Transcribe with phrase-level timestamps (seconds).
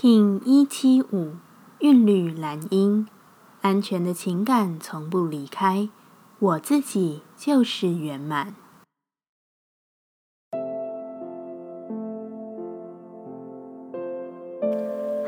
[0.00, 1.32] King 一七五
[1.80, 3.06] 韵律蓝音，
[3.60, 5.90] 安全的情感从不离开，
[6.38, 8.54] 我自己就是圆满。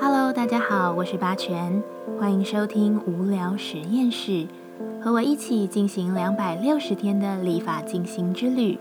[0.00, 1.82] Hello，大家好，我是八全，
[2.18, 4.48] 欢迎收听无聊实验室，
[5.02, 8.78] 和我一起进行两百六十天的立法进行之旅，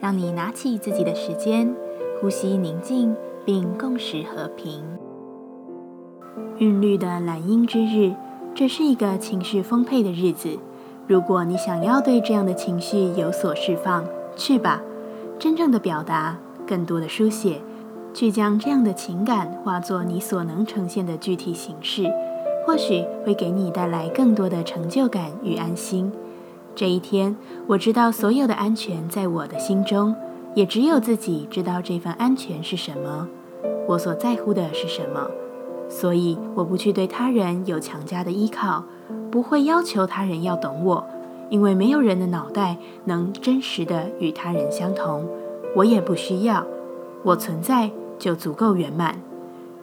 [0.00, 1.72] 让你拿起自己的时间，
[2.20, 3.14] 呼吸宁静，
[3.44, 4.82] 并共识和平。
[6.58, 8.14] 韵律的蓝音之日，
[8.54, 10.58] 这是一个情绪丰沛的日子。
[11.06, 14.04] 如果你想要对这样的情绪有所释放，
[14.36, 14.82] 去吧，
[15.38, 17.62] 真正的表达，更多的书写，
[18.12, 22.12] 去将这样的情感化作你所能呈现的具体形式，
[22.66, 26.12] 或许会给你带来更多的成就感与安心。
[26.74, 27.36] 这一天，
[27.68, 30.14] 我知道所有的安全在我的心中，
[30.54, 33.28] 也只有自己知道这份安全是什么。
[33.88, 35.26] 我所在乎的是什么？
[35.88, 38.84] 所以，我不去对他人有强加的依靠，
[39.30, 41.04] 不会要求他人要懂我，
[41.48, 45.26] 因为没有人的脑袋能真实的与他人相同。
[45.74, 46.64] 我也不需要，
[47.22, 49.20] 我存在就足够圆满。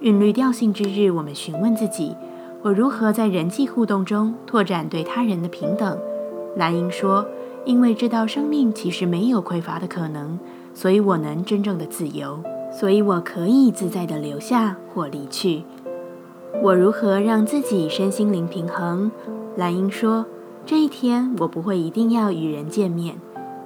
[0.00, 2.16] 韵律调性之日，我们询问自己：
[2.62, 5.98] 我如何在人际互动中拓展对他人的平等？
[6.56, 7.24] 蓝英说：
[7.64, 10.38] 因为知道生命其实没有匮乏的可能，
[10.74, 12.40] 所以我能真正的自由，
[12.72, 15.62] 所以我可以自在的留下或离去。
[16.60, 19.10] 我如何让自己身心灵平衡？
[19.56, 20.26] 蓝英说
[20.66, 23.16] ：“这一天，我不会一定要与人见面，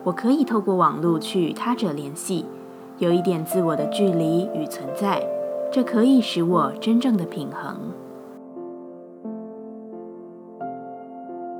[0.05, 2.47] 我可以透过网络去与他者联系，
[2.99, 5.27] 有一点自我的距离与存在，
[5.71, 7.77] 这可以使我真正的平衡。”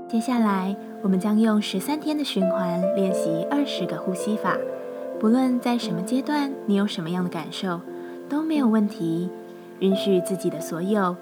[0.09, 4.57] 接下来，我们将用十三天的循环练习二十个呼吸法。
[5.19, 7.81] 不论在什么阶段，你有什么样的感受，
[8.29, 9.29] 都没有问题。
[9.81, 11.17] 允许自己的所有，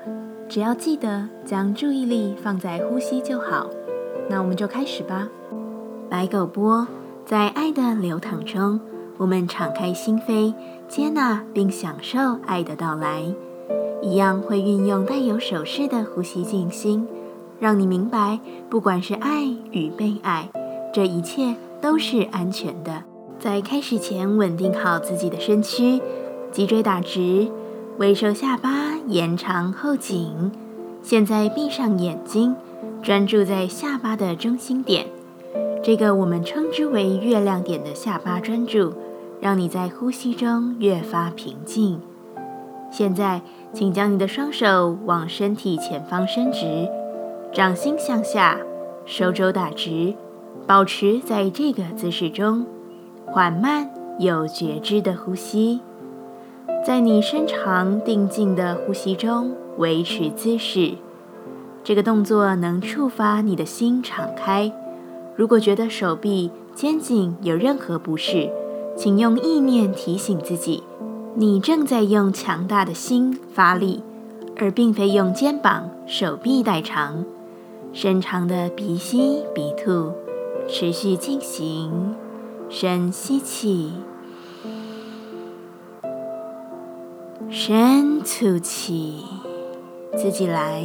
[0.49, 3.69] 只要记得将注意力放在呼吸就好。
[4.29, 5.29] 那我们就开始吧。
[6.09, 6.87] 白狗波，
[7.27, 8.81] 在爱的流淌中，
[9.17, 10.55] 我们敞开心扉，
[10.89, 13.25] 接纳并享受爱的到来。
[14.01, 17.07] 一样会运用带有手势的呼吸静心，
[17.59, 18.39] 让你明白，
[18.69, 20.51] 不管是爱与被爱，
[20.93, 23.03] 这一切都是安全的。
[23.39, 26.01] 在开始前，稳定好自己的身躯，
[26.53, 27.49] 脊椎打直。
[27.97, 30.51] 微收下巴，延长后颈。
[31.01, 32.57] 现在闭上眼睛，
[33.01, 35.07] 专注在下巴的中心点，
[35.81, 38.93] 这个我们称之为月亮点的下巴专注，
[39.41, 42.01] 让你在呼吸中越发平静。
[42.91, 46.89] 现在，请将你的双手往身体前方伸直，
[47.53, 48.59] 掌心向下，
[49.07, 50.15] 手肘打直，
[50.67, 52.67] 保持在这个姿势中，
[53.27, 53.89] 缓慢
[54.19, 55.79] 有觉知的呼吸。
[56.85, 60.93] 在你深长定静的呼吸中维持姿势，
[61.83, 64.71] 这个动作能触发你的心敞开。
[65.35, 68.51] 如果觉得手臂、肩颈有任何不适，
[68.99, 70.83] 请用意念提醒自己，
[71.35, 74.03] 你正在用强大的心发力，
[74.59, 77.25] 而并非用肩膀、手臂代偿。
[77.95, 80.13] 深长的鼻吸鼻吐，
[80.69, 82.15] 持续进行。
[82.69, 83.91] 深吸气。
[87.57, 89.15] 深吐气，
[90.17, 90.85] 自己来。